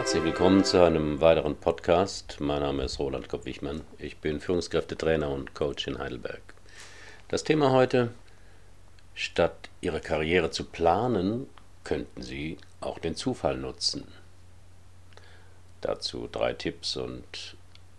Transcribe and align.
Herzlich 0.00 0.24
willkommen 0.24 0.64
zu 0.64 0.82
einem 0.82 1.20
weiteren 1.20 1.56
Podcast. 1.56 2.38
Mein 2.40 2.62
Name 2.62 2.84
ist 2.84 2.98
Roland 2.98 3.28
Kopp-Wichmann. 3.28 3.82
Ich 3.98 4.16
bin 4.16 4.40
Führungskräftetrainer 4.40 5.28
und 5.28 5.52
Coach 5.52 5.86
in 5.86 5.98
Heidelberg. 5.98 6.40
Das 7.28 7.44
Thema 7.44 7.70
heute: 7.70 8.08
Statt 9.12 9.68
Ihre 9.82 10.00
Karriere 10.00 10.50
zu 10.50 10.64
planen, 10.64 11.48
könnten 11.84 12.22
Sie 12.22 12.56
auch 12.80 12.98
den 12.98 13.14
Zufall 13.14 13.58
nutzen. 13.58 14.08
Dazu 15.82 16.30
drei 16.32 16.54
Tipps 16.54 16.96
und 16.96 17.58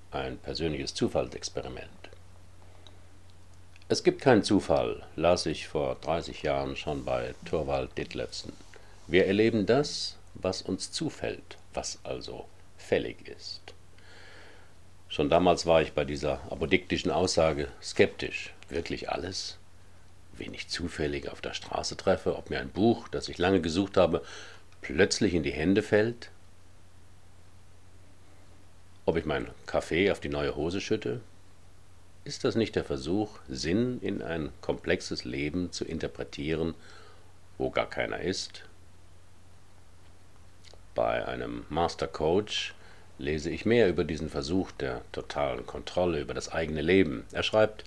ein 0.09 0.39
persönliches 0.39 0.95
Zufallsexperiment. 0.95 2.09
Es 3.89 4.03
gibt 4.03 4.21
keinen 4.21 4.43
Zufall, 4.43 5.03
las 5.15 5.45
ich 5.45 5.67
vor 5.67 5.97
30 6.01 6.41
Jahren 6.41 6.75
schon 6.75 7.05
bei 7.05 7.35
Thorvald 7.45 7.95
Ditlevsen. 7.95 8.53
Wir 9.05 9.27
erleben 9.27 9.67
das, 9.67 10.17
was 10.33 10.63
uns 10.63 10.91
zufällt, 10.91 11.59
was 11.73 11.99
also 12.03 12.45
fällig 12.77 13.27
ist. 13.27 13.61
Schon 15.09 15.29
damals 15.29 15.65
war 15.65 15.81
ich 15.81 15.93
bei 15.93 16.05
dieser 16.05 16.41
apodiktischen 16.51 17.11
Aussage 17.11 17.67
skeptisch. 17.81 18.53
Wirklich 18.69 19.09
alles? 19.09 19.57
Wen 20.37 20.53
ich 20.53 20.69
zufällig 20.69 21.29
auf 21.29 21.41
der 21.41 21.53
Straße 21.53 21.97
treffe, 21.97 22.37
ob 22.37 22.49
mir 22.49 22.59
ein 22.59 22.69
Buch, 22.69 23.09
das 23.09 23.27
ich 23.27 23.37
lange 23.37 23.59
gesucht 23.59 23.97
habe, 23.97 24.23
plötzlich 24.81 25.33
in 25.33 25.43
die 25.43 25.51
Hände 25.51 25.83
fällt? 25.83 26.31
Ob 29.05 29.17
ich 29.17 29.25
meinen 29.25 29.49
Kaffee 29.65 30.11
auf 30.11 30.21
die 30.21 30.29
neue 30.29 30.55
Hose 30.55 30.79
schütte? 30.79 31.19
Ist 32.23 32.45
das 32.45 32.55
nicht 32.55 32.75
der 32.75 32.85
Versuch, 32.85 33.39
Sinn 33.49 33.99
in 34.01 34.21
ein 34.21 34.51
komplexes 34.61 35.25
Leben 35.25 35.71
zu 35.71 35.83
interpretieren, 35.83 36.75
wo 37.57 37.69
gar 37.69 37.89
keiner 37.89 38.21
ist? 38.21 38.63
Bei 40.93 41.25
einem 41.25 41.65
Master 41.69 42.07
Coach 42.07 42.73
lese 43.17 43.49
ich 43.49 43.65
mehr 43.65 43.87
über 43.87 44.03
diesen 44.03 44.29
Versuch 44.29 44.71
der 44.71 45.01
totalen 45.11 45.65
Kontrolle 45.65 46.19
über 46.19 46.33
das 46.33 46.51
eigene 46.51 46.81
Leben. 46.81 47.25
Er 47.31 47.43
schreibt, 47.43 47.85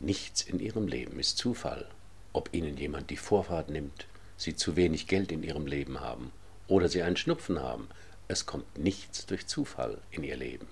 nichts 0.00 0.40
in 0.40 0.58
ihrem 0.58 0.88
Leben 0.88 1.18
ist 1.18 1.36
Zufall. 1.36 1.86
Ob 2.32 2.48
ihnen 2.52 2.78
jemand 2.78 3.10
die 3.10 3.18
Vorfahrt 3.18 3.68
nimmt, 3.68 4.06
sie 4.38 4.56
zu 4.56 4.76
wenig 4.76 5.08
Geld 5.08 5.30
in 5.30 5.42
ihrem 5.42 5.66
Leben 5.66 6.00
haben 6.00 6.32
oder 6.68 6.88
sie 6.88 7.02
einen 7.02 7.16
Schnupfen 7.16 7.60
haben, 7.60 7.88
es 8.28 8.46
kommt 8.46 8.78
nichts 8.78 9.26
durch 9.26 9.46
Zufall 9.46 9.98
in 10.10 10.24
ihr 10.24 10.36
Leben. 10.36 10.68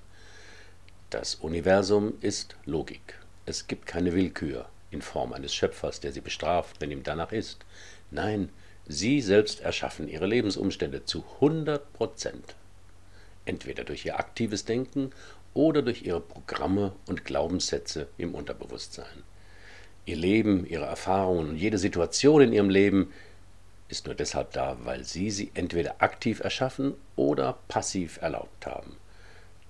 Das 1.10 1.34
Universum 1.34 2.14
ist 2.22 2.56
Logik. 2.64 3.18
Es 3.44 3.66
gibt 3.66 3.86
keine 3.86 4.14
Willkür 4.14 4.66
in 4.90 5.02
Form 5.02 5.34
eines 5.34 5.54
Schöpfers, 5.54 6.00
der 6.00 6.12
sie 6.12 6.22
bestraft, 6.22 6.80
wenn 6.80 6.90
ihm 6.90 7.02
danach 7.02 7.32
ist. 7.32 7.64
Nein, 8.10 8.48
Sie 8.86 9.20
selbst 9.20 9.60
erschaffen 9.60 10.08
Ihre 10.08 10.26
Lebensumstände 10.26 11.04
zu 11.04 11.24
100 11.36 11.92
Prozent. 11.92 12.54
Entweder 13.44 13.84
durch 13.84 14.04
Ihr 14.04 14.18
aktives 14.18 14.64
Denken 14.64 15.12
oder 15.54 15.82
durch 15.82 16.02
Ihre 16.02 16.20
Programme 16.20 16.92
und 17.06 17.24
Glaubenssätze 17.24 18.08
im 18.18 18.34
Unterbewusstsein. 18.34 19.24
Ihr 20.06 20.16
Leben, 20.16 20.66
Ihre 20.66 20.86
Erfahrungen 20.86 21.50
und 21.50 21.56
jede 21.56 21.78
Situation 21.78 22.40
in 22.40 22.52
Ihrem 22.52 22.70
Leben 22.70 23.12
ist 23.88 24.06
nur 24.06 24.14
deshalb 24.14 24.52
da, 24.52 24.78
weil 24.84 25.04
Sie 25.04 25.30
sie 25.30 25.50
entweder 25.54 25.96
aktiv 26.00 26.40
erschaffen 26.40 26.94
oder 27.16 27.58
passiv 27.68 28.20
erlaubt 28.22 28.66
haben, 28.66 28.96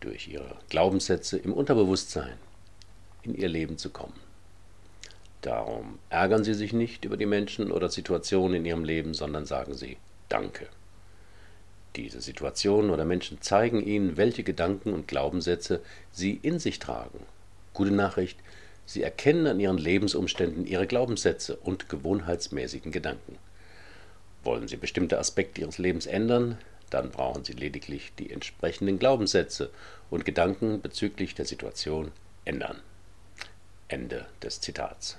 durch 0.00 0.28
Ihre 0.28 0.56
Glaubenssätze 0.68 1.38
im 1.38 1.52
Unterbewusstsein 1.52 2.36
in 3.22 3.34
Ihr 3.34 3.48
Leben 3.48 3.78
zu 3.78 3.90
kommen. 3.90 4.29
Darum 5.42 5.98
ärgern 6.10 6.44
Sie 6.44 6.54
sich 6.54 6.72
nicht 6.72 7.04
über 7.04 7.16
die 7.16 7.26
Menschen 7.26 7.72
oder 7.72 7.88
Situationen 7.88 8.56
in 8.56 8.66
Ihrem 8.66 8.84
Leben, 8.84 9.14
sondern 9.14 9.46
sagen 9.46 9.74
Sie 9.74 9.96
Danke. 10.28 10.66
Diese 11.96 12.20
Situationen 12.20 12.90
oder 12.90 13.04
Menschen 13.04 13.40
zeigen 13.40 13.82
Ihnen, 13.82 14.16
welche 14.16 14.44
Gedanken 14.44 14.92
und 14.92 15.08
Glaubenssätze 15.08 15.80
Sie 16.12 16.38
in 16.42 16.58
sich 16.58 16.78
tragen. 16.78 17.20
Gute 17.72 17.90
Nachricht, 17.90 18.38
Sie 18.86 19.02
erkennen 19.02 19.46
an 19.46 19.60
Ihren 19.60 19.78
Lebensumständen 19.78 20.66
Ihre 20.66 20.86
Glaubenssätze 20.86 21.56
und 21.56 21.88
gewohnheitsmäßigen 21.88 22.92
Gedanken. 22.92 23.38
Wollen 24.44 24.68
Sie 24.68 24.76
bestimmte 24.76 25.18
Aspekte 25.18 25.62
Ihres 25.62 25.78
Lebens 25.78 26.06
ändern, 26.06 26.58
dann 26.90 27.10
brauchen 27.10 27.44
Sie 27.44 27.52
lediglich 27.52 28.12
die 28.18 28.30
entsprechenden 28.30 28.98
Glaubenssätze 28.98 29.70
und 30.10 30.24
Gedanken 30.24 30.80
bezüglich 30.80 31.34
der 31.34 31.44
Situation 31.44 32.12
ändern. 32.44 32.80
Ende 33.88 34.26
des 34.42 34.60
Zitats. 34.60 35.18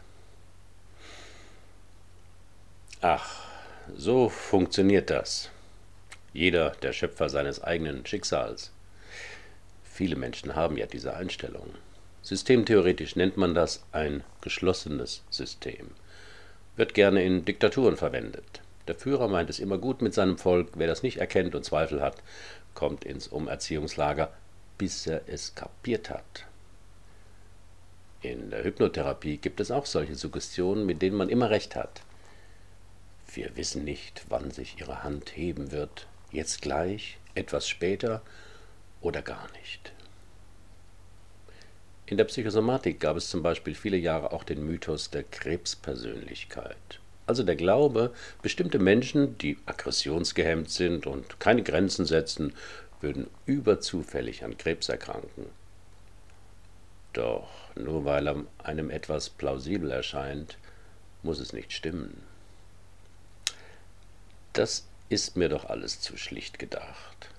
Ach, 3.03 3.47
so 3.97 4.29
funktioniert 4.29 5.09
das. 5.09 5.50
Jeder 6.34 6.69
der 6.84 6.94
Schöpfer 6.94 7.29
seines 7.29 7.59
eigenen 7.63 8.06
Schicksals. 8.06 8.72
Viele 9.84 10.16
Menschen 10.16 10.56
haben 10.56 10.78
ja 10.78 10.85
diese 10.85 11.16
Einstellung. 11.16 11.73
Systemtheoretisch 12.22 13.16
nennt 13.16 13.38
man 13.38 13.56
das 13.56 13.84
ein 13.91 14.23
geschlossenes 14.41 15.23
System. 15.31 15.89
Wird 16.75 16.94
gerne 16.94 17.23
in 17.23 17.44
Diktaturen 17.44 17.97
verwendet. 17.97 18.62
Der 18.88 18.94
Führer 18.94 19.28
meint 19.28 19.50
es 19.50 19.57
immer 19.57 19.79
gut 19.79 20.03
mit 20.03 20.13
seinem 20.13 20.38
Volk. 20.38 20.69
Wer 20.75 20.85
das 20.85 21.01
nicht 21.01 21.18
erkennt 21.18 21.56
und 21.56 21.66
Zweifel 21.66 22.03
hat, 22.03 22.18
kommt 22.75 23.03
ins 23.03 23.28
Umerziehungslager, 23.28 24.31
bis 24.78 25.07
er 25.07 25.22
es 25.25 25.56
kapiert 25.56 26.12
hat. 26.12 26.45
In 28.22 28.51
der 28.51 28.63
Hypnotherapie 28.63 29.38
gibt 29.38 29.59
es 29.59 29.72
auch 29.72 29.88
solche 29.88 30.13
Suggestionen, 30.13 30.85
mit 30.85 31.01
denen 31.01 31.18
man 31.18 31.29
immer 31.29 31.50
recht 31.50 31.75
hat. 31.75 32.01
Wir 33.34 33.56
wissen 33.56 33.86
nicht, 33.86 34.25
wann 34.28 34.52
sich 34.52 34.80
ihre 34.80 35.03
Hand 35.03 35.38
heben 35.38 35.72
wird, 35.72 36.08
jetzt 36.31 36.62
gleich, 36.62 37.18
etwas 37.34 37.68
später 37.68 38.22
oder 39.00 39.22
gar 39.22 39.50
nicht. 39.59 39.94
In 42.06 42.18
der 42.18 42.25
Psychosomatik 42.25 43.00
gab 43.00 43.16
es 43.16 43.30
zum 43.30 43.42
Beispiel 43.42 43.74
viele 43.74 43.96
Jahre 43.96 44.34
auch 44.34 44.44
den 44.44 44.66
Mythos 44.66 45.12
der 45.12 45.24
Krebspersönlichkeit. 45.24 47.00
Also 47.25 47.44
der 47.44 47.56
Glaube, 47.56 48.14
bestimmte 48.42 48.80
Menschen, 48.80 49.38
die 49.38 49.58
aggressionsgehemmt 49.66 50.69
sind 50.69 51.08
und 51.08 51.40
keine 51.40 51.63
Grenzen 51.63 52.06
setzen, 52.06 52.53
würden 53.00 53.28
überzufällig 53.46 54.44
an 54.44 54.58
Krebs 54.58 54.90
erkranken. 54.90 55.46
Doch 57.13 57.50
nur 57.75 58.03
weil 58.03 58.28
einem 58.58 58.90
etwas 58.90 59.30
plausibel 59.30 59.92
erscheint, 59.92 60.58
muss 61.24 61.40
es 61.40 61.53
nicht 61.53 61.72
stimmen. 61.72 62.31
Das 64.53 64.85
ist 65.09 65.38
mir 65.38 65.50
doch 65.50 65.66
alles 65.66 66.01
zu 66.01 66.17
schlicht 66.17 66.59
gedacht. 66.59 67.29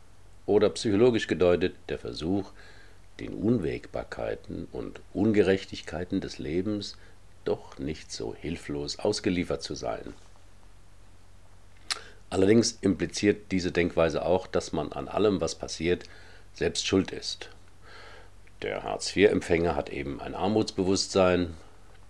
Oder 0.47 0.71
psychologisch 0.71 1.27
gedeutet 1.27 1.75
der 1.89 1.99
Versuch, 1.99 2.53
den 3.21 3.34
Unwägbarkeiten 3.34 4.67
und 4.73 5.00
Ungerechtigkeiten 5.12 6.21
des 6.21 6.39
Lebens 6.39 6.97
doch 7.45 7.78
nicht 7.78 8.11
so 8.12 8.34
hilflos 8.34 8.99
ausgeliefert 8.99 9.62
zu 9.62 9.75
sein. 9.75 10.15
Allerdings 12.31 12.78
impliziert 12.81 13.53
diese 13.53 13.73
Denkweise 13.73 14.25
auch, 14.25 14.47
dass 14.47 14.73
man 14.73 14.91
an 14.93 15.09
allem, 15.09 15.41
was 15.41 15.55
passiert, 15.55 16.05
selbst 16.55 16.87
schuld 16.87 17.11
ist. 17.11 17.50
Der 18.62 18.84
Hartz-IV-Empfänger 18.84 19.77
hat 19.77 19.91
eben 19.91 20.21
ein 20.21 20.34
Armutsbewusstsein, 20.34 21.55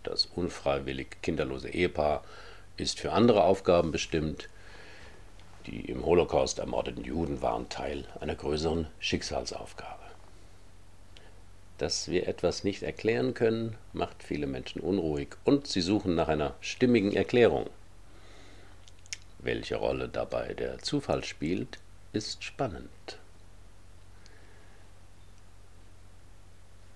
das 0.04 0.26
unfreiwillig 0.26 1.22
kinderlose 1.22 1.70
Ehepaar 1.70 2.22
ist 2.76 3.00
für 3.00 3.12
andere 3.12 3.42
Aufgaben 3.42 3.90
bestimmt, 3.90 4.48
die 5.66 5.80
im 5.90 6.04
Holocaust 6.04 6.58
ermordeten 6.58 7.04
Juden 7.04 7.42
waren 7.42 7.68
Teil 7.68 8.04
einer 8.20 8.34
größeren 8.34 8.86
Schicksalsaufgabe. 8.98 10.02
Dass 11.78 12.08
wir 12.08 12.28
etwas 12.28 12.64
nicht 12.64 12.82
erklären 12.82 13.34
können, 13.34 13.76
macht 13.92 14.22
viele 14.22 14.46
Menschen 14.46 14.80
unruhig 14.80 15.36
und 15.44 15.66
sie 15.66 15.80
suchen 15.80 16.14
nach 16.14 16.28
einer 16.28 16.54
stimmigen 16.60 17.12
Erklärung. 17.12 17.68
Welche 19.38 19.76
Rolle 19.76 20.08
dabei 20.08 20.54
der 20.54 20.78
Zufall 20.78 21.24
spielt, 21.24 21.78
ist 22.12 22.44
spannend. 22.44 23.18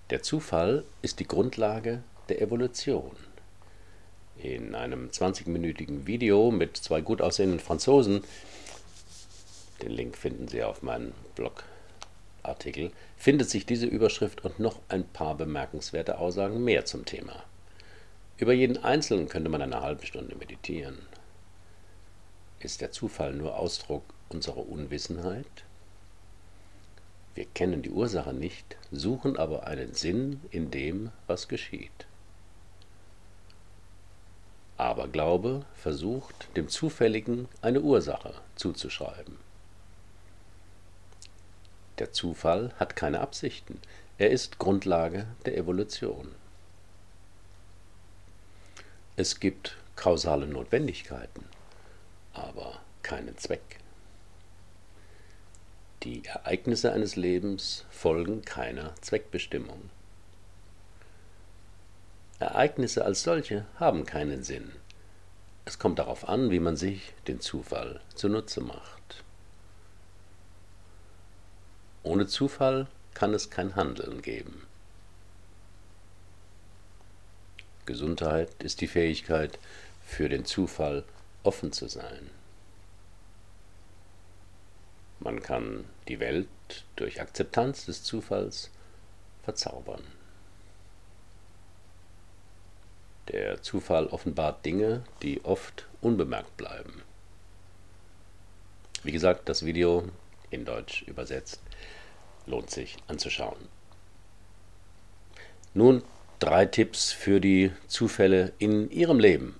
Der 0.09 0.23
Zufall 0.23 0.85
ist 1.01 1.19
die 1.19 1.27
Grundlage 1.27 2.01
der 2.29 2.41
Evolution. 2.41 3.11
In 4.41 4.75
einem 4.75 5.09
20-minütigen 5.09 6.05
Video 6.05 6.51
mit 6.51 6.77
zwei 6.77 7.01
gut 7.01 7.21
aussehenden 7.21 7.59
Franzosen 7.59 8.23
den 9.81 9.91
Link 9.91 10.17
finden 10.17 10.47
Sie 10.47 10.63
auf 10.63 10.81
meinem 10.81 11.13
Blogartikel, 11.35 12.91
findet 13.15 13.49
sich 13.49 13.65
diese 13.65 13.85
Überschrift 13.85 14.43
und 14.43 14.59
noch 14.59 14.79
ein 14.89 15.07
paar 15.07 15.35
bemerkenswerte 15.35 16.17
Aussagen 16.17 16.63
mehr 16.63 16.85
zum 16.85 17.05
Thema. 17.05 17.43
Über 18.37 18.53
jeden 18.53 18.83
Einzelnen 18.83 19.29
könnte 19.29 19.49
man 19.49 19.61
eine 19.61 19.81
halbe 19.81 20.05
Stunde 20.05 20.35
meditieren. 20.35 20.97
Ist 22.59 22.81
der 22.81 22.91
Zufall 22.91 23.33
nur 23.33 23.57
Ausdruck 23.57 24.03
unserer 24.29 24.67
Unwissenheit? 24.67 25.45
Wir 27.35 27.45
kennen 27.45 27.83
die 27.83 27.91
Ursache 27.91 28.33
nicht, 28.33 28.77
suchen 28.91 29.37
aber 29.37 29.67
einen 29.67 29.93
Sinn 29.93 30.41
in 30.49 30.71
dem, 30.71 31.11
was 31.27 31.47
geschieht. 31.47 32.07
Aberglaube 34.77 35.65
versucht, 35.73 36.55
dem 36.55 36.69
Zufälligen 36.69 37.47
eine 37.61 37.81
Ursache 37.81 38.33
zuzuschreiben. 38.55 39.37
Der 41.99 42.11
Zufall 42.13 42.71
hat 42.79 42.95
keine 42.95 43.21
Absichten. 43.21 43.81
Er 44.19 44.29
ist 44.29 44.59
Grundlage 44.59 45.25
der 45.45 45.57
Evolution. 45.57 46.35
Es 49.15 49.39
gibt 49.39 49.77
kausale 49.95 50.45
Notwendigkeiten, 50.45 51.43
aber 52.33 52.79
keinen 53.01 53.35
Zweck. 53.37 53.79
Die 56.03 56.23
Ereignisse 56.25 56.93
eines 56.93 57.15
Lebens 57.15 57.83
folgen 57.89 58.43
keiner 58.43 58.93
Zweckbestimmung. 59.01 59.89
Ereignisse 62.39 63.03
als 63.03 63.23
solche 63.23 63.65
haben 63.79 64.05
keinen 64.05 64.43
Sinn. 64.43 64.71
Es 65.65 65.79
kommt 65.79 65.99
darauf 65.99 66.29
an, 66.29 66.51
wie 66.51 66.59
man 66.59 66.77
sich 66.77 67.13
den 67.27 67.41
Zufall 67.41 67.99
zunutze 68.13 68.61
macht. 68.61 69.23
Ohne 72.03 72.27
Zufall 72.27 72.87
kann 73.13 73.33
es 73.33 73.49
kein 73.49 73.75
Handeln 73.75 74.21
geben. 74.21 74.65
Gesundheit 77.85 78.51
ist 78.63 78.81
die 78.81 78.87
Fähigkeit, 78.87 79.59
für 80.05 80.29
den 80.29 80.45
Zufall 80.45 81.03
offen 81.43 81.73
zu 81.73 81.87
sein. 81.87 82.29
Man 85.19 85.41
kann 85.41 85.85
die 86.07 86.19
Welt 86.19 86.47
durch 86.95 87.19
Akzeptanz 87.19 87.85
des 87.85 88.03
Zufalls 88.03 88.69
verzaubern. 89.43 90.03
Der 93.29 93.61
Zufall 93.61 94.07
offenbart 94.07 94.65
Dinge, 94.65 95.03
die 95.21 95.43
oft 95.43 95.85
unbemerkt 96.01 96.55
bleiben. 96.57 97.01
Wie 99.03 99.11
gesagt, 99.11 99.49
das 99.49 99.65
Video 99.65 100.03
in 100.49 100.65
Deutsch 100.65 101.03
übersetzt 101.03 101.61
lohnt 102.47 102.71
sich 102.71 102.97
anzuschauen. 103.07 103.57
Nun 105.73 106.01
drei 106.39 106.65
Tipps 106.65 107.11
für 107.11 107.39
die 107.39 107.71
Zufälle 107.87 108.53
in 108.57 108.89
Ihrem 108.89 109.19
Leben. 109.19 109.59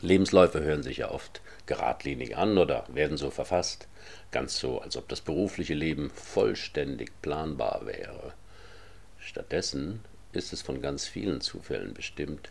Lebensläufe 0.00 0.60
hören 0.60 0.82
sich 0.82 0.98
ja 0.98 1.10
oft 1.10 1.40
geradlinig 1.66 2.36
an 2.36 2.58
oder 2.58 2.84
werden 2.88 3.16
so 3.16 3.30
verfasst, 3.30 3.88
ganz 4.30 4.58
so, 4.58 4.80
als 4.80 4.96
ob 4.96 5.08
das 5.08 5.20
berufliche 5.20 5.74
Leben 5.74 6.10
vollständig 6.10 7.10
planbar 7.22 7.86
wäre. 7.86 8.32
Stattdessen 9.18 10.04
ist 10.36 10.52
es 10.52 10.62
von 10.62 10.80
ganz 10.80 11.06
vielen 11.06 11.40
Zufällen 11.40 11.94
bestimmt, 11.94 12.50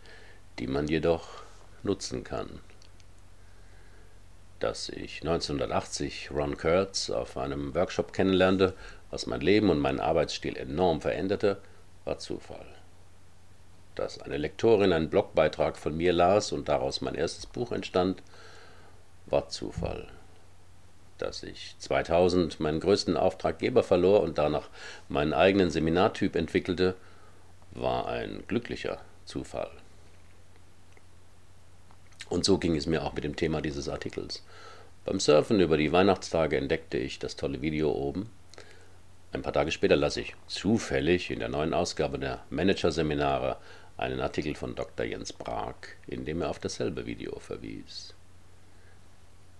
die 0.58 0.66
man 0.66 0.88
jedoch 0.88 1.42
nutzen 1.82 2.24
kann. 2.24 2.60
Dass 4.60 4.88
ich 4.88 5.20
1980 5.22 6.30
Ron 6.30 6.56
Kurtz 6.56 7.10
auf 7.10 7.36
einem 7.36 7.74
Workshop 7.74 8.12
kennenlernte, 8.12 8.74
was 9.10 9.26
mein 9.26 9.40
Leben 9.40 9.70
und 9.70 9.78
meinen 9.78 10.00
Arbeitsstil 10.00 10.56
enorm 10.56 11.00
veränderte, 11.00 11.60
war 12.04 12.18
Zufall. 12.18 12.66
Dass 13.94 14.20
eine 14.20 14.38
Lektorin 14.38 14.92
einen 14.92 15.10
Blogbeitrag 15.10 15.76
von 15.76 15.96
mir 15.96 16.12
las 16.12 16.52
und 16.52 16.68
daraus 16.68 17.00
mein 17.00 17.14
erstes 17.14 17.46
Buch 17.46 17.72
entstand, 17.72 18.22
war 19.26 19.48
Zufall. 19.48 20.08
Dass 21.18 21.42
ich 21.42 21.76
2000 21.78 22.58
meinen 22.58 22.80
größten 22.80 23.16
Auftraggeber 23.16 23.82
verlor 23.82 24.22
und 24.22 24.38
danach 24.38 24.68
meinen 25.08 25.32
eigenen 25.32 25.70
Seminartyp 25.70 26.34
entwickelte, 26.34 26.96
war 27.74 28.08
ein 28.08 28.44
glücklicher 28.46 29.00
Zufall. 29.24 29.70
Und 32.28 32.44
so 32.44 32.58
ging 32.58 32.76
es 32.76 32.86
mir 32.86 33.04
auch 33.04 33.12
mit 33.12 33.24
dem 33.24 33.36
Thema 33.36 33.60
dieses 33.60 33.88
Artikels. 33.88 34.42
Beim 35.04 35.20
Surfen 35.20 35.60
über 35.60 35.76
die 35.76 35.92
Weihnachtstage 35.92 36.56
entdeckte 36.56 36.98
ich 36.98 37.18
das 37.18 37.36
tolle 37.36 37.60
Video 37.60 37.92
oben. 37.92 38.30
Ein 39.32 39.42
paar 39.42 39.52
Tage 39.52 39.70
später 39.70 39.96
las 39.96 40.16
ich 40.16 40.34
zufällig 40.46 41.30
in 41.30 41.40
der 41.40 41.48
neuen 41.48 41.74
Ausgabe 41.74 42.18
der 42.18 42.44
Managerseminare 42.50 43.56
einen 43.96 44.20
Artikel 44.20 44.54
von 44.54 44.74
Dr. 44.74 45.04
Jens 45.06 45.32
Brag, 45.32 45.96
in 46.06 46.24
dem 46.24 46.40
er 46.42 46.50
auf 46.50 46.58
dasselbe 46.58 47.06
Video 47.06 47.38
verwies. 47.38 48.14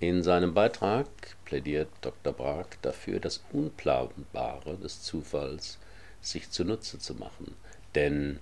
In 0.00 0.22
seinem 0.22 0.54
Beitrag 0.54 1.06
plädiert 1.44 1.88
Dr. 2.00 2.32
Brag 2.32 2.80
dafür, 2.82 3.20
das 3.20 3.44
Unplanbare 3.52 4.76
des 4.76 5.02
Zufalls 5.02 5.78
sich 6.20 6.50
zunutze 6.50 6.98
zu 6.98 7.14
machen, 7.14 7.54
denn 7.94 8.38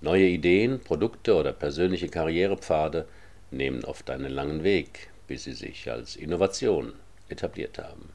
neue 0.00 0.26
Ideen, 0.26 0.80
Produkte 0.80 1.34
oder 1.34 1.52
persönliche 1.52 2.08
Karrierepfade 2.08 3.06
nehmen 3.50 3.84
oft 3.84 4.10
einen 4.10 4.30
langen 4.30 4.64
Weg, 4.64 5.08
bis 5.26 5.44
sie 5.44 5.52
sich 5.52 5.90
als 5.90 6.16
Innovation 6.16 6.92
etabliert 7.28 7.78
haben. 7.78 8.10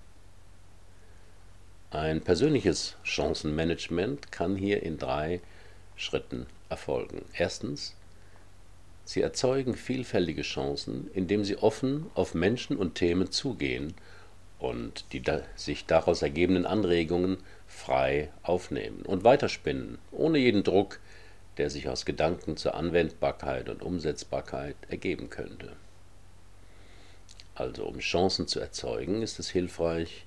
Ein 1.92 2.22
persönliches 2.22 2.96
Chancenmanagement 3.04 4.32
kann 4.32 4.56
hier 4.56 4.82
in 4.84 4.98
drei 4.98 5.42
Schritten 5.98 6.46
erfolgen. 6.70 7.26
Erstens, 7.34 7.96
Sie 9.04 9.22
erzeugen 9.22 9.76
vielfältige 9.76 10.44
Chancen, 10.44 11.10
indem 11.14 11.44
Sie 11.44 11.58
offen 11.58 12.06
auf 12.14 12.34
Menschen 12.34 12.78
und 12.78 12.96
Themen 12.96 13.30
zugehen 13.30 13.94
und 14.62 15.06
die 15.12 15.22
da 15.22 15.42
sich 15.56 15.88
daraus 15.88 16.22
ergebenden 16.22 16.68
Anregungen 16.68 17.38
frei 17.68 18.30
aufnehmen 18.44 19.02
und 19.02 19.24
weiterspinnen, 19.24 19.98
ohne 20.12 20.38
jeden 20.38 20.64
Druck, 20.64 21.00
der 21.58 21.72
sich 21.72 21.90
aus 21.90 22.06
Gedanken 22.06 22.58
zur 22.58 22.76
Anwendbarkeit 22.76 23.70
und 23.70 23.82
Umsetzbarkeit 23.82 24.76
ergeben 24.88 25.32
könnte. 25.32 25.74
Also 27.56 27.86
um 27.86 28.00
Chancen 28.00 28.48
zu 28.48 28.60
erzeugen, 28.60 29.24
ist 29.24 29.40
es 29.40 29.50
hilfreich, 29.50 30.26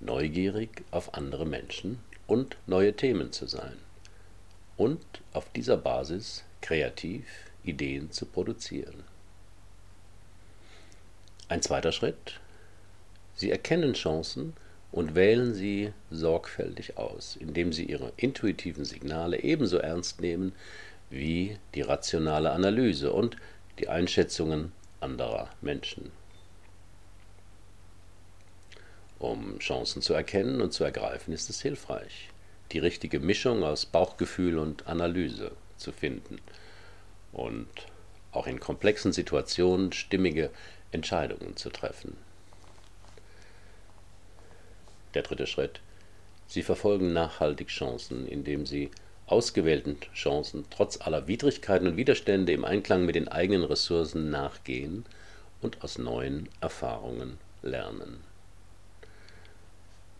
neugierig 0.00 0.82
auf 0.90 1.14
andere 1.14 1.44
Menschen 1.44 2.00
und 2.26 2.56
neue 2.66 2.94
Themen 2.94 3.30
zu 3.30 3.46
sein 3.46 3.76
und 4.78 5.04
auf 5.34 5.50
dieser 5.52 5.76
Basis 5.76 6.44
kreativ 6.62 7.26
Ideen 7.62 8.10
zu 8.10 8.24
produzieren. 8.24 9.04
Ein 11.48 11.60
zweiter 11.62 11.92
Schritt. 11.92 12.40
Sie 13.36 13.50
erkennen 13.50 13.92
Chancen 13.92 14.54
und 14.92 15.14
wählen 15.14 15.54
sie 15.54 15.92
sorgfältig 16.10 16.96
aus, 16.96 17.36
indem 17.36 17.72
sie 17.72 17.84
ihre 17.84 18.12
intuitiven 18.16 18.84
Signale 18.84 19.42
ebenso 19.42 19.76
ernst 19.76 20.20
nehmen 20.20 20.52
wie 21.10 21.58
die 21.74 21.82
rationale 21.82 22.50
Analyse 22.50 23.12
und 23.12 23.36
die 23.78 23.88
Einschätzungen 23.88 24.72
anderer 25.00 25.50
Menschen. 25.60 26.10
Um 29.18 29.58
Chancen 29.58 30.02
zu 30.02 30.14
erkennen 30.14 30.60
und 30.60 30.72
zu 30.72 30.84
ergreifen, 30.84 31.32
ist 31.32 31.48
es 31.50 31.60
hilfreich, 31.60 32.30
die 32.72 32.78
richtige 32.78 33.20
Mischung 33.20 33.62
aus 33.62 33.86
Bauchgefühl 33.86 34.58
und 34.58 34.86
Analyse 34.86 35.52
zu 35.76 35.92
finden 35.92 36.38
und 37.32 37.68
auch 38.32 38.46
in 38.46 38.60
komplexen 38.60 39.12
Situationen 39.12 39.92
stimmige 39.92 40.50
Entscheidungen 40.90 41.56
zu 41.56 41.70
treffen. 41.70 42.16
Der 45.16 45.22
dritte 45.22 45.46
Schritt. 45.46 45.80
Sie 46.46 46.62
verfolgen 46.62 47.14
nachhaltig 47.14 47.68
Chancen, 47.68 48.28
indem 48.28 48.66
sie 48.66 48.90
ausgewählten 49.24 49.96
Chancen 50.12 50.66
trotz 50.68 51.00
aller 51.00 51.26
Widrigkeiten 51.26 51.88
und 51.88 51.96
Widerstände 51.96 52.52
im 52.52 52.66
Einklang 52.66 53.06
mit 53.06 53.14
den 53.14 53.26
eigenen 53.26 53.64
Ressourcen 53.64 54.28
nachgehen 54.28 55.06
und 55.62 55.82
aus 55.82 55.96
neuen 55.96 56.50
Erfahrungen 56.60 57.38
lernen. 57.62 58.20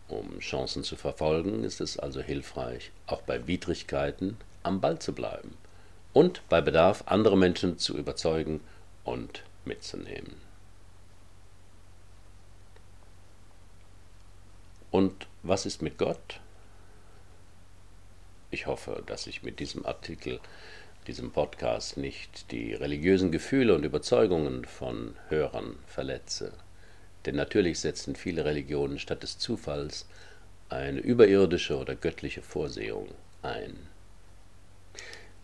Um 0.08 0.38
Chancen 0.38 0.82
zu 0.82 0.96
verfolgen, 0.96 1.62
ist 1.62 1.82
es 1.82 1.98
also 1.98 2.22
hilfreich, 2.22 2.90
auch 3.06 3.20
bei 3.20 3.46
Widrigkeiten 3.46 4.38
am 4.62 4.80
Ball 4.80 4.98
zu 4.98 5.12
bleiben 5.12 5.58
und 6.14 6.40
bei 6.48 6.62
Bedarf 6.62 7.04
andere 7.04 7.36
Menschen 7.36 7.76
zu 7.76 7.98
überzeugen 7.98 8.62
und 9.04 9.42
mitzunehmen. 9.66 10.45
Und 14.96 15.26
was 15.42 15.66
ist 15.66 15.82
mit 15.82 15.98
Gott? 15.98 16.40
Ich 18.50 18.66
hoffe, 18.66 19.02
dass 19.04 19.26
ich 19.26 19.42
mit 19.42 19.60
diesem 19.60 19.84
Artikel, 19.84 20.40
diesem 21.06 21.32
Podcast 21.32 21.98
nicht 21.98 22.50
die 22.50 22.72
religiösen 22.72 23.30
Gefühle 23.30 23.74
und 23.74 23.84
Überzeugungen 23.84 24.64
von 24.64 25.14
Hörern 25.28 25.76
verletze. 25.86 26.54
Denn 27.26 27.36
natürlich 27.36 27.78
setzen 27.78 28.16
viele 28.16 28.46
Religionen 28.46 28.98
statt 28.98 29.22
des 29.22 29.36
Zufalls 29.36 30.06
eine 30.70 31.00
überirdische 31.00 31.76
oder 31.76 31.94
göttliche 31.94 32.40
Vorsehung 32.40 33.08
ein. 33.42 33.76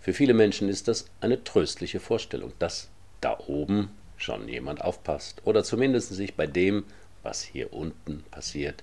Für 0.00 0.14
viele 0.14 0.32
Menschen 0.32 0.70
ist 0.70 0.88
das 0.88 1.04
eine 1.20 1.44
tröstliche 1.44 2.00
Vorstellung, 2.00 2.54
dass 2.58 2.88
da 3.20 3.38
oben 3.38 3.90
schon 4.16 4.48
jemand 4.48 4.80
aufpasst 4.80 5.42
oder 5.44 5.62
zumindest 5.62 6.08
sich 6.08 6.36
bei 6.36 6.46
dem, 6.46 6.84
was 7.22 7.42
hier 7.42 7.74
unten 7.74 8.24
passiert, 8.30 8.82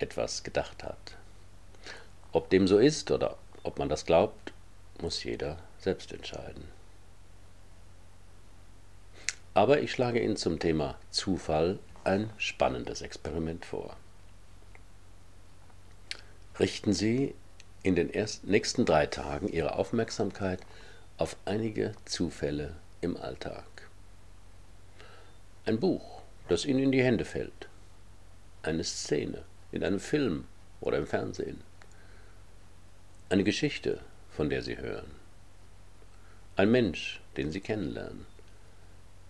etwas 0.00 0.42
gedacht 0.42 0.82
hat. 0.82 1.16
Ob 2.32 2.50
dem 2.50 2.66
so 2.66 2.78
ist 2.78 3.10
oder 3.10 3.36
ob 3.62 3.78
man 3.78 3.88
das 3.88 4.06
glaubt, 4.06 4.52
muss 5.00 5.24
jeder 5.24 5.58
selbst 5.78 6.12
entscheiden. 6.12 6.64
Aber 9.54 9.80
ich 9.80 9.92
schlage 9.92 10.20
Ihnen 10.20 10.36
zum 10.36 10.58
Thema 10.58 10.96
Zufall 11.10 11.78
ein 12.04 12.30
spannendes 12.38 13.02
Experiment 13.02 13.64
vor. 13.64 13.96
richten 16.58 16.92
Sie 16.92 17.34
in 17.82 17.96
den 17.96 18.12
nächsten 18.42 18.84
drei 18.84 19.06
Tagen 19.06 19.48
Ihre 19.48 19.76
Aufmerksamkeit 19.76 20.60
auf 21.16 21.36
einige 21.46 21.92
Zufälle 22.04 22.76
im 23.00 23.16
Alltag. 23.16 23.64
Ein 25.64 25.80
Buch, 25.80 26.20
das 26.48 26.66
Ihnen 26.66 26.80
in 26.80 26.92
die 26.92 27.02
Hände 27.02 27.24
fällt. 27.24 27.68
Eine 28.62 28.84
Szene 28.84 29.42
in 29.72 29.84
einem 29.84 30.00
Film 30.00 30.44
oder 30.80 30.98
im 30.98 31.06
Fernsehen. 31.06 31.60
Eine 33.28 33.44
Geschichte, 33.44 34.00
von 34.30 34.50
der 34.50 34.62
Sie 34.62 34.78
hören. 34.78 35.10
Ein 36.56 36.70
Mensch, 36.70 37.20
den 37.36 37.52
Sie 37.52 37.60
kennenlernen. 37.60 38.26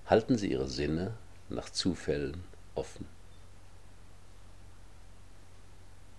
Halten 0.07 0.39
Sie 0.39 0.51
Ihre 0.51 0.69
Sinne 0.69 1.15
nach 1.49 1.71
Zufällen 1.71 2.45
offen. 2.75 3.07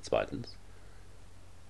Zweitens. 0.01 0.56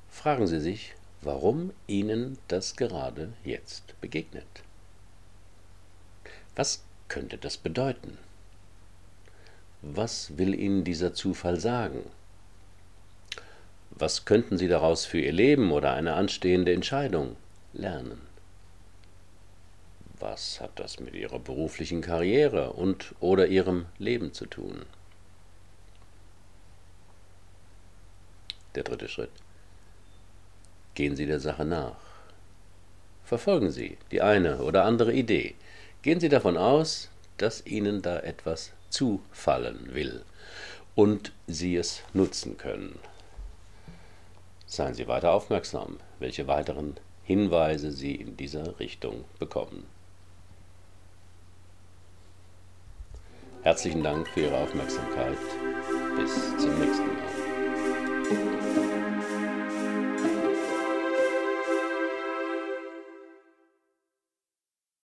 Fragen 0.10 0.48
Sie 0.48 0.60
sich, 0.60 0.94
warum 1.22 1.72
Ihnen 1.88 2.38
das 2.48 2.76
gerade 2.76 3.34
jetzt 3.44 4.00
begegnet. 4.02 4.46
Was 6.56 6.84
könnte 7.08 7.38
das 7.38 7.58
bedeuten? 7.58 8.18
Was 9.82 10.38
will 10.38 10.54
Ihnen 10.54 10.84
dieser 10.84 11.14
Zufall 11.14 11.60
sagen? 11.60 12.04
Was 13.92 14.26
könnten 14.26 14.58
Sie 14.58 14.68
daraus 14.68 15.06
für 15.06 15.20
Ihr 15.20 15.32
Leben 15.32 15.72
oder 15.72 15.94
eine 15.94 16.14
anstehende 16.14 16.74
Entscheidung 16.74 17.36
lernen? 17.74 18.22
Was 20.20 20.62
hat 20.62 20.72
das 20.76 21.00
mit 21.00 21.16
Ihrer 21.16 21.40
beruflichen 21.40 22.02
Karriere 22.02 22.74
und 22.74 23.16
oder 23.20 23.48
Ihrem 23.48 23.88
Leben 23.98 24.34
zu 24.34 24.46
tun? 24.46 24.86
Der 28.76 28.84
dritte 28.84 29.08
Schritt. 29.08 29.32
Gehen 30.94 31.16
Sie 31.16 31.26
der 31.26 31.40
Sache 31.40 31.66
nach. 31.66 31.96
Verfolgen 33.26 33.72
Sie 33.72 33.98
die 34.12 34.22
eine 34.22 34.60
oder 34.60 34.86
andere 34.86 35.14
Idee. 35.14 35.56
Gehen 36.02 36.20
Sie 36.20 36.30
davon 36.30 36.58
aus, 36.58 37.10
dass 37.38 37.66
Ihnen 37.66 38.02
da 38.02 38.20
etwas 38.20 38.72
zufallen 38.90 39.94
will 39.94 40.24
und 40.96 41.32
Sie 41.48 41.76
es 41.76 42.04
nutzen 42.14 42.58
können. 42.58 43.00
Seien 44.72 44.94
Sie 44.94 45.10
weiter 45.10 45.34
aufmerksam, 45.34 45.98
welche 46.20 46.48
weiteren 46.48 46.96
Hinweise 47.24 47.92
Sie 47.92 48.16
in 48.16 48.38
dieser 48.38 48.80
Richtung 48.80 49.26
bekommen. 49.38 49.86
Herzlichen 53.64 54.02
Dank 54.02 54.30
für 54.30 54.40
Ihre 54.40 54.56
Aufmerksamkeit. 54.56 55.38
Bis 56.16 56.34
zum 56.58 56.80
nächsten 56.80 57.06
Mal. 57.06 58.81